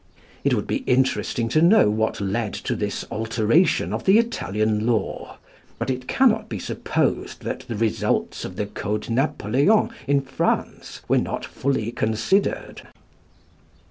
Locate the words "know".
1.61-1.91